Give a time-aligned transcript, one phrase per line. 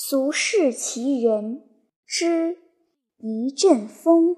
[0.00, 1.64] 俗世奇人
[2.06, 2.56] 之
[3.16, 4.36] 一阵风。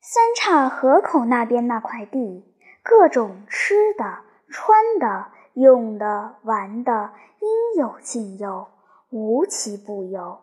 [0.00, 2.44] 三岔河口那边那块地，
[2.84, 8.68] 各种吃的、穿的、用的、玩的，应有尽有，
[9.10, 10.42] 无奇不有。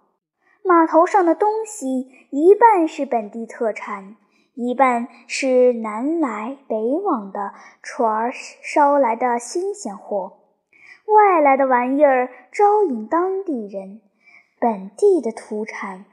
[0.66, 4.18] 码头上的东西，一半是本地特产，
[4.56, 6.76] 一半是南来北
[7.06, 10.34] 往的船儿捎来的新鲜货。
[11.08, 14.02] 外来的玩意儿招引当地人，
[14.60, 16.06] 本地的土产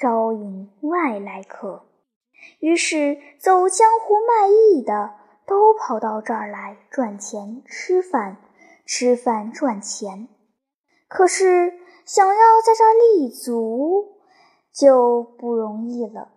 [0.00, 1.84] 招引外来客。
[2.58, 5.14] 于是走江湖卖艺的
[5.46, 8.38] 都跑到这儿来赚钱吃饭，
[8.86, 10.28] 吃饭赚钱。
[11.08, 11.74] 可是
[12.06, 14.16] 想要在这儿立足
[14.72, 16.30] 就不容易了。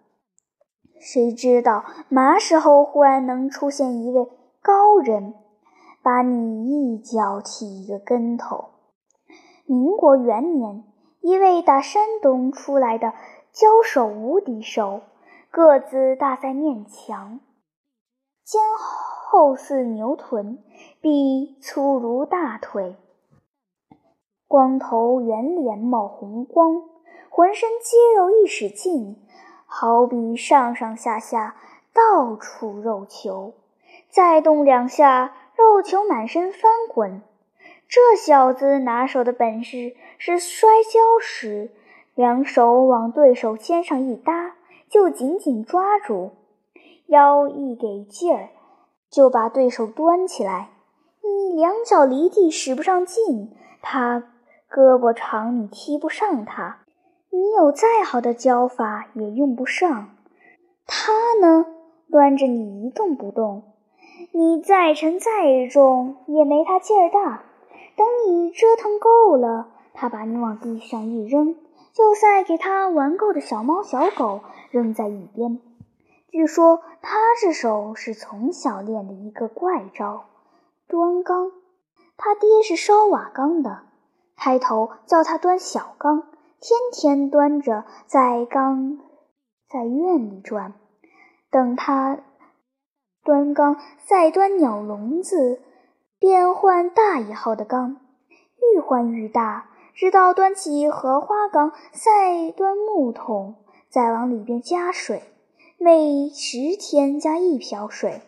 [0.99, 4.27] 谁知道嘛时候忽然能出现一位
[4.61, 5.33] 高人？
[6.05, 8.65] 把你一脚踢一个跟头。
[9.65, 10.83] 民国元年，
[11.19, 13.15] 一位打山东出来的
[13.51, 15.01] 交手无敌手，
[15.49, 17.39] 个子大在面墙，
[18.43, 20.59] 肩厚似牛臀，
[21.01, 22.95] 臂粗如大腿，
[24.47, 26.83] 光头圆脸冒红光，
[27.31, 29.17] 浑身肌肉一使劲，
[29.65, 31.55] 好比上上下下
[31.91, 33.55] 到处肉球，
[34.11, 35.33] 再动两下。
[35.57, 37.21] 肉球满身翻滚，
[37.87, 41.71] 这小子拿手的本事是摔跤时，
[42.13, 44.55] 两手往对手肩上一搭，
[44.89, 46.31] 就紧紧抓住，
[47.07, 48.49] 腰一给劲儿，
[49.09, 50.71] 就把对手端起来。
[51.23, 54.23] 你两脚离地使不上劲，他
[54.69, 56.79] 胳膊长，你踢不上他；
[57.31, 60.09] 你有再好的教法也用不上。
[60.85, 61.65] 他呢，
[62.11, 63.74] 端着你一动不动。
[64.37, 67.45] 你再沉再重也没他劲儿大。
[67.95, 71.55] 等你折腾够了，他把你往地上一扔，
[71.93, 75.61] 就再给他玩够的小猫小狗扔在一边。
[76.27, 80.25] 据说他这手是从小练的一个怪招——
[80.89, 81.53] 端缸。
[82.17, 83.83] 他爹是烧瓦缸的，
[84.35, 86.23] 开头叫他端小缸，
[86.59, 88.99] 天天端着在缸
[89.69, 90.73] 在院里转，
[91.49, 92.19] 等他。
[93.25, 93.75] 端缸，
[94.05, 95.59] 再端鸟笼子，
[96.19, 97.97] 便换大一号的缸，
[98.75, 103.55] 愈换愈大，直到端起荷花缸，再端木桶，
[103.89, 105.23] 再往里边加水，
[105.79, 108.21] 每十天加一瓢水。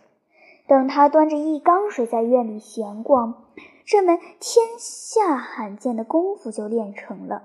[0.68, 3.46] 等他端着一缸水在院里闲逛，
[3.86, 7.44] 这门天下罕见的功夫就练成了。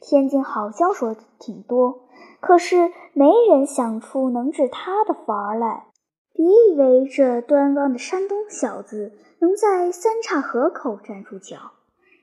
[0.00, 2.08] 天津好教说挺多，
[2.40, 5.84] 可是没人想出能治他的法儿来。
[6.38, 11.72] 别以为这端庄的山东小子能在三岔河口站住脚。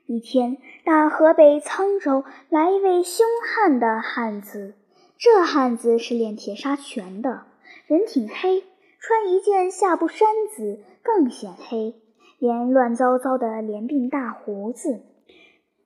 [0.06, 0.56] 一天，
[0.86, 4.72] 大河北沧州来一位凶悍的汉子，
[5.18, 7.42] 这汉子是练铁砂拳的，
[7.86, 8.64] 人挺黑，
[8.98, 12.00] 穿一件下布衫子更显黑，
[12.38, 15.02] 连乱糟糟的连鬓大胡子，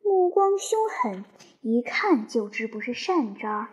[0.04, 1.24] 目光凶狠，
[1.62, 3.66] 一看就知不是善招。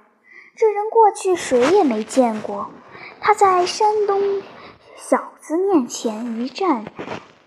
[0.60, 2.70] 这人过去谁也没见过。
[3.22, 4.42] 他在山东
[4.96, 6.86] 小子面前一站，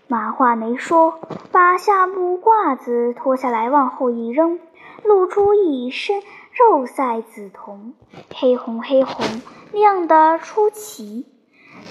[0.07, 1.19] 马话没说，
[1.51, 4.61] 把下布褂子脱下来往后一扔，
[5.03, 6.21] 露出一身
[6.53, 7.93] 肉赛紫铜，
[8.33, 9.25] 黑红黑红，
[9.73, 11.25] 亮得出奇。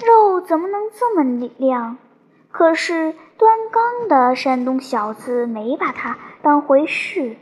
[0.06, 1.98] 肉怎么能这么亮？
[2.50, 7.36] 可是端缸的山东小子没把他当回事，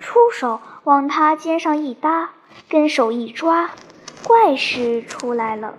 [0.00, 2.30] 出手往他肩上一搭，
[2.68, 3.70] 跟手一抓。
[4.26, 5.74] 怪事出来了，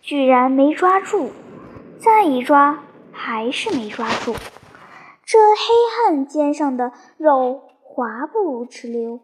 [0.00, 1.30] 居然没抓住，
[1.98, 2.82] 再一抓
[3.12, 4.34] 还是没抓住。
[5.24, 5.56] 这黑
[5.96, 9.20] 汉肩上的肉滑不哧溜，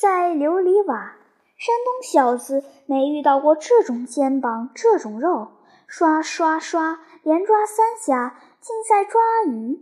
[0.00, 1.16] 在琉璃瓦。
[1.56, 5.48] 山东小子没遇到过这种肩膀，这种肉，
[5.86, 9.80] 刷刷刷，连抓三下，竟在抓鱼。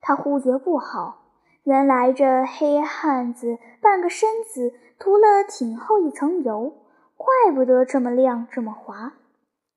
[0.00, 1.21] 他忽觉不好，
[1.64, 6.74] 原来这黑汉子半个身子涂了挺厚一层油。
[7.16, 9.12] 怪不得这么亮，这么滑。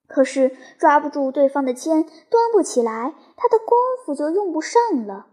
[0.08, 5.28] 可是抓不住对方的肩，端不起来，他的功夫就用不上了。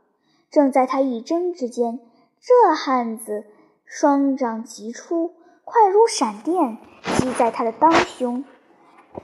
[0.50, 2.00] 正在他一争之间，
[2.38, 3.46] 这汉子
[3.86, 5.32] 双掌急出，
[5.64, 6.76] 快如闪电
[7.18, 8.44] 击在他的当胸。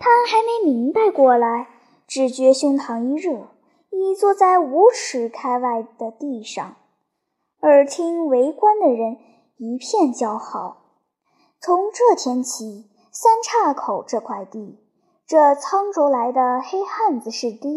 [0.01, 1.69] 他还没明白过来，
[2.07, 3.49] 只觉胸膛一热，
[3.91, 6.77] 已坐在五尺开外的地上。
[7.61, 9.17] 耳听围观的人
[9.57, 10.77] 一片叫好。
[11.61, 14.79] 从这天起，三岔口这块地，
[15.27, 17.71] 这沧州来的黑汉子是爹。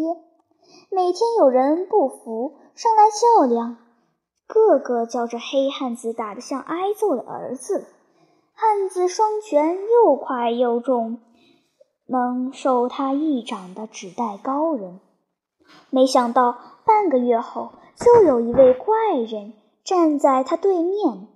[0.88, 3.76] 每天有人不服，上来较量，
[4.46, 7.84] 个个叫着黑汉子打得像挨揍的儿子。
[8.54, 11.18] 汉子双拳又快又重，
[12.06, 15.00] 能受他一掌的只待高人。
[15.90, 16.56] 没想到
[16.86, 21.28] 半个月后，就有一位怪人站在他对面。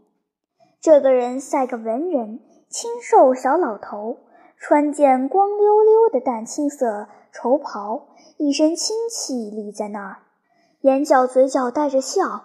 [0.81, 4.19] 这个人赛个文人，清瘦小老头，
[4.57, 10.19] 穿件光溜溜的淡青色绸袍，一身清气立在那儿，
[10.83, 12.45] 眼角嘴角带着笑。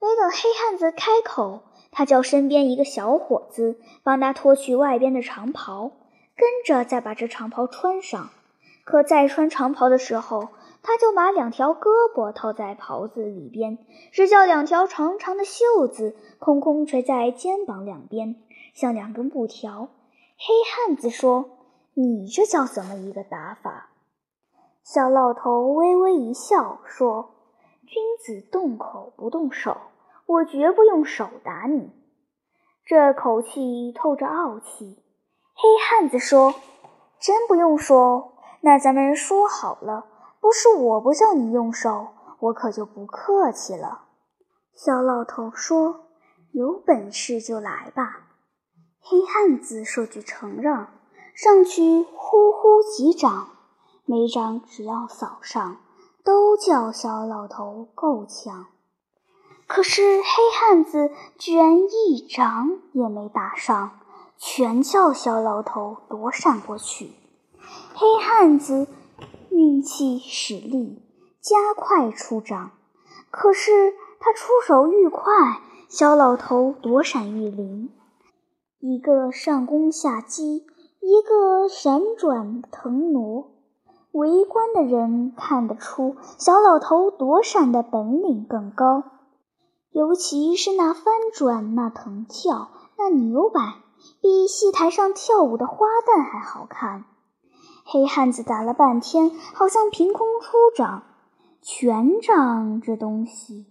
[0.00, 1.60] 没等黑汉子开口，
[1.90, 5.92] 他叫身边一个小伙子帮他脱去外边的长袍，
[6.34, 8.30] 跟着再把这长袍穿上。
[8.84, 10.48] 可在穿长袍的时候，
[10.82, 13.78] 他就把两条胳膊套在袍子里边，
[14.10, 18.34] 只叫两条长长的袖子空空垂在肩膀两边，
[18.74, 19.88] 像两根布条。
[20.36, 21.50] 黑汉子说
[21.94, 23.90] ：“你这叫怎么一个打法？”
[24.82, 27.30] 小老头微微一笑说
[27.86, 29.76] ：“君子动口不动手，
[30.26, 31.92] 我绝不用手打你。”
[32.84, 34.98] 这口气透着傲气。
[35.54, 36.52] 黑汉子说
[37.20, 38.32] ：“真不用说，
[38.62, 40.06] 那咱们说好了。”
[40.42, 42.08] 不是我不叫你用手，
[42.40, 44.06] 我可就不客气了。
[44.74, 46.06] 小老头说
[46.50, 48.26] ：“有本事就来吧。”
[49.00, 50.88] 黑汉子说句承让，
[51.36, 53.50] 上去呼呼几掌，
[54.04, 55.76] 每掌只要扫上，
[56.24, 58.66] 都叫小老头够呛。
[59.68, 60.26] 可是黑
[60.58, 64.00] 汉子居然一掌也没打上，
[64.36, 67.12] 全叫小老头躲闪过去。
[67.94, 68.88] 黑汉子。
[69.52, 71.02] 运气使力，
[71.40, 72.72] 加快出掌。
[73.30, 77.90] 可是他出手愈快，小老头躲闪愈灵，
[78.80, 80.64] 一个上攻下击，
[81.00, 83.50] 一个闪转腾挪。
[84.12, 89.04] 围观的人看得出，小老头躲闪的本领更高，
[89.90, 93.60] 尤其是那翻转、那腾跳、那扭摆，
[94.20, 97.04] 比戏台上跳舞的花旦还好看。
[97.92, 101.02] 黑汉子打了半天，好像凭空出掌，
[101.60, 103.66] 拳掌这东西，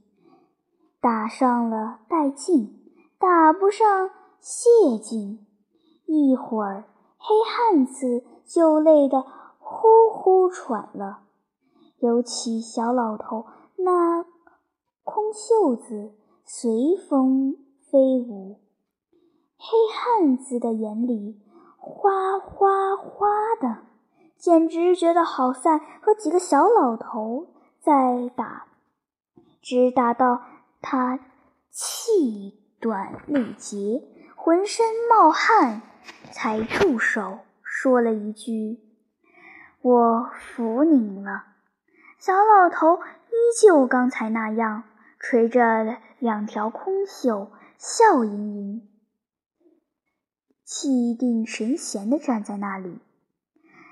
[1.00, 2.80] 打上了带劲，
[3.18, 5.48] 打不上泄劲。
[6.06, 6.84] 一会儿，
[7.18, 9.26] 黑汉子就累得
[9.58, 11.22] 呼呼喘了，
[11.98, 13.48] 尤其小老头
[13.78, 14.24] 那
[15.04, 16.14] 空袖子
[16.46, 17.56] 随风
[17.90, 18.60] 飞舞，
[19.58, 21.42] 黑汉子的眼里
[21.80, 23.28] 哗哗哗
[23.60, 23.90] 的。
[24.42, 28.66] 简直觉得好赛和几个小老头在打，
[29.62, 30.42] 直打到
[30.82, 31.20] 他
[31.70, 34.02] 气短力竭，
[34.36, 35.84] 浑身冒汗，
[36.32, 38.80] 才住手，说了一句
[39.84, 41.44] ：“我服您了。”
[42.18, 44.86] 小老头依旧刚才那样，
[45.20, 48.90] 垂着两条空袖，笑盈盈，
[50.66, 52.98] 气定神闲地站在那里。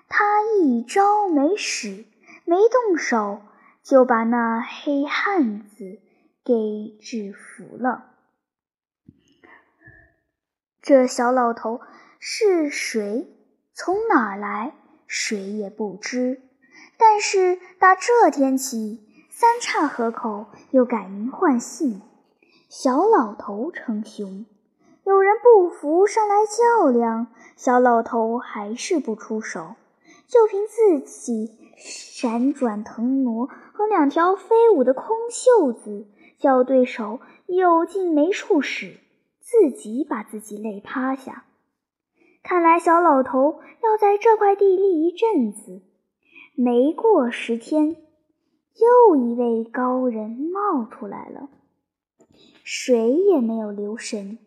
[0.09, 2.05] 他一招没使，
[2.43, 3.41] 没动手，
[3.83, 5.99] 就把那黑汉子
[6.43, 8.05] 给制服了。
[10.81, 11.79] 这小老头
[12.19, 13.27] 是谁？
[13.73, 14.73] 从哪儿来？
[15.05, 16.41] 谁也不知。
[16.97, 22.01] 但是打这天起，三岔河口又改名换姓，
[22.67, 24.45] 小老头称雄。
[25.05, 29.75] 有人不服，上来较量，小老头还是不出手。
[30.29, 36.05] 就凭自己闪转腾挪和两条飞舞的空袖子，
[36.37, 38.99] 叫对手有劲没处使，
[39.39, 41.45] 自己把自己累趴下。
[42.43, 45.81] 看来小老头要在这块地立一阵子。
[46.53, 47.95] 没过十天，
[48.75, 51.49] 又一位高人冒出来了，
[52.63, 54.37] 谁也没有留神。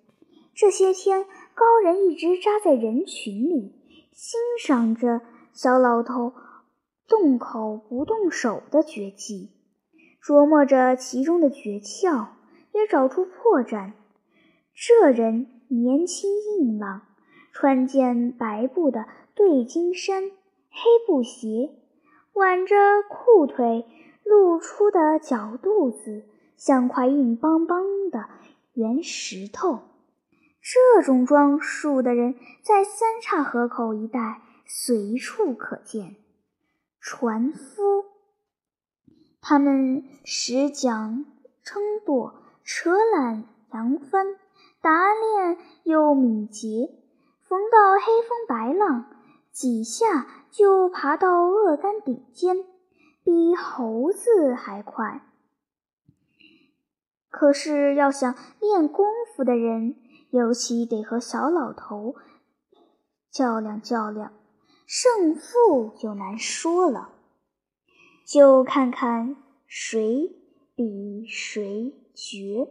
[0.55, 1.25] 这些天，
[1.55, 3.75] 高人一直扎在人群里，
[4.12, 5.23] 欣赏着。
[5.52, 6.32] 小老头
[7.06, 9.50] 动口不动手的绝技，
[10.25, 12.28] 琢磨着其中的诀窍，
[12.73, 13.92] 也找出破绽。
[14.75, 17.02] 这人年轻硬朗，
[17.52, 20.30] 穿件白布的对襟衫，
[20.71, 21.71] 黑布鞋，
[22.32, 22.75] 挽着
[23.09, 23.85] 裤腿，
[24.25, 26.25] 露出的脚肚子
[26.56, 28.25] 像块硬邦邦的
[28.73, 29.80] 圆石头。
[30.62, 34.40] 这种装束的人，在三岔河口一带。
[34.75, 36.17] 随处可见，
[36.99, 38.07] 船夫，
[39.43, 41.26] 他们使桨
[41.62, 44.38] 撑舵，扯缆扬帆，
[44.81, 46.91] 打练又敏捷，
[47.43, 49.14] 逢到黑风白浪，
[49.52, 52.64] 几下就爬到鳄杆顶尖，
[53.23, 55.21] 比猴子还快。
[57.29, 59.05] 可是要想练功
[59.37, 59.97] 夫的人，
[60.31, 62.17] 尤其得和小老头
[63.31, 64.33] 较量较量，
[64.95, 67.13] 胜负就难说了。
[68.27, 70.31] 就看看谁
[70.75, 72.69] 比谁绝。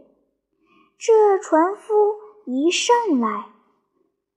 [0.99, 2.13] 这船夫
[2.45, 3.47] 一上来，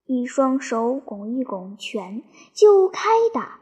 [0.06, 2.24] 一双手拱一拱拳，
[2.54, 3.60] 就开打。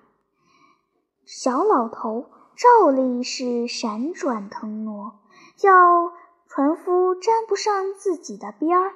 [1.25, 5.19] 小老头照例是闪转腾挪，
[5.57, 6.13] 叫
[6.47, 8.95] 船夫沾不上自己的边儿。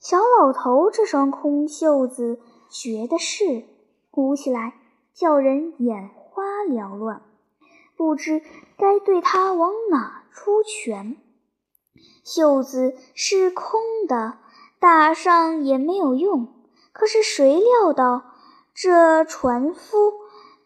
[0.00, 3.64] 小老头这双空袖子绝的是，
[4.10, 4.74] 鼓起来
[5.14, 7.22] 叫人眼花缭乱，
[7.96, 8.42] 不知
[8.76, 11.16] 该对他往哪出拳。
[12.24, 14.38] 袖子是空的，
[14.78, 16.48] 打上也没有用。
[16.92, 18.22] 可是谁料到
[18.74, 20.12] 这船夫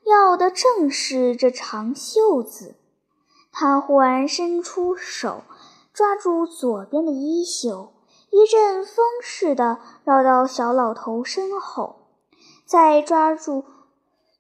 [0.05, 2.77] 要的正是这长袖子？
[3.53, 5.43] 他忽然伸出手，
[5.93, 7.93] 抓住左边的衣袖。
[8.31, 12.04] 一阵风似的绕到小老头身后，
[12.65, 13.65] 再抓住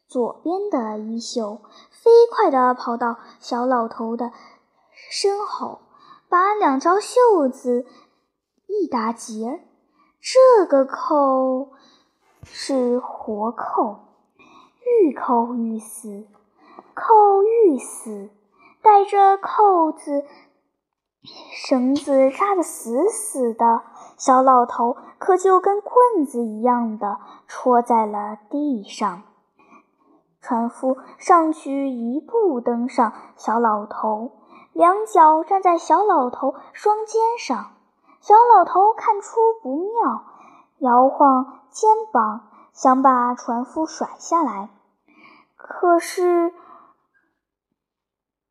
[0.09, 4.33] 左边的衣袖，飞快地跑到小老头的
[5.11, 5.81] 身后，
[6.29, 7.87] 把两条袖子
[8.67, 9.61] 一打结儿。
[10.21, 11.73] 这个扣
[12.45, 13.99] 是活扣，
[15.03, 16.27] 愈扣愈死，
[16.95, 18.31] 扣愈死，
[18.83, 20.25] 带着扣子。
[21.25, 23.81] 绳子扎得死死的，
[24.19, 29.23] 小老头可就跟棍子一样的戳在了地上。
[30.43, 34.33] 船夫上去一步登上小老头，
[34.75, 37.73] 两脚站在小老头双肩上。
[38.21, 40.25] 小老头看出不妙，
[40.79, 42.43] 摇晃肩膀，
[42.75, 44.69] 想把船夫甩下来，
[45.57, 46.53] 可是。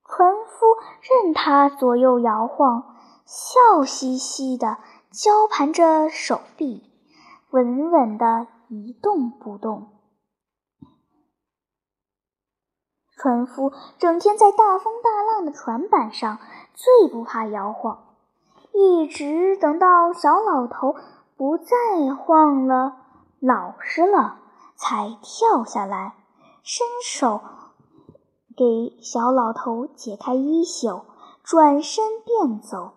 [0.05, 2.95] 船夫任他左右摇晃，
[3.25, 4.77] 笑嘻嘻的
[5.11, 6.91] 交盘着手臂，
[7.51, 9.89] 稳稳的一动不动。
[13.15, 16.39] 船夫整天在大风大浪的船板上，
[16.73, 18.15] 最不怕摇晃，
[18.73, 20.95] 一直等到小老头
[21.37, 22.97] 不再晃了，
[23.39, 24.39] 老实了，
[24.75, 26.15] 才跳下来，
[26.63, 27.41] 伸手。
[28.55, 31.01] 给小老头解开衣袖，
[31.43, 32.91] 转身便走。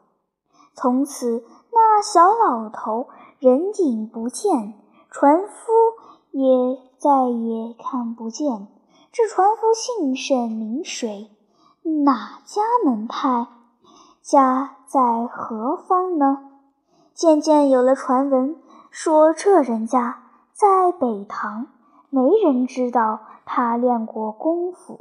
[0.75, 3.09] 从此，那小老头
[3.39, 4.75] 人影不见，
[5.11, 5.73] 船夫
[6.33, 8.69] 也再也看不见。
[9.11, 11.31] 这船夫姓甚名谁？
[12.05, 13.47] 哪家门派？
[14.21, 16.51] 家在何方呢？
[17.15, 18.57] 渐渐有了传闻，
[18.91, 21.69] 说这人家在北塘，
[22.11, 25.01] 没人知道他练过功夫。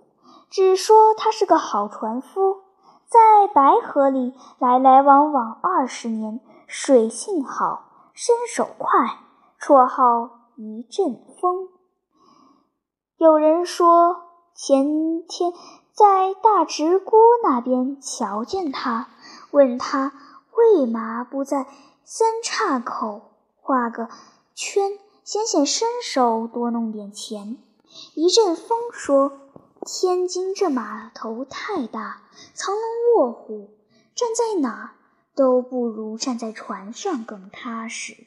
[0.49, 2.61] 只说他是个好船夫，
[3.07, 9.19] 在白河里来来往往二十年，水性好，身手快，
[9.59, 11.67] 绰号一阵风。
[13.17, 14.23] 有人说
[14.55, 15.51] 前天
[15.91, 19.09] 在大直沽那边瞧见他，
[19.51, 20.13] 问他
[20.55, 21.67] 为嘛不在
[22.05, 24.07] 三岔口画个
[24.53, 24.91] 圈，
[25.25, 27.57] 显显身手，多弄点钱。
[28.13, 29.39] 一阵风说。
[29.85, 32.23] 天津这码头太大，
[32.55, 32.83] 藏龙
[33.15, 33.69] 卧虎，
[34.15, 34.89] 站在哪儿
[35.35, 38.25] 都不如站在船上更踏实。